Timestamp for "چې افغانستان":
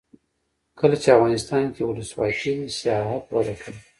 1.01-1.65